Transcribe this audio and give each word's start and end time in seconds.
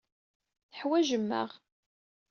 Teḥwajem-aɣ. 0.71 1.49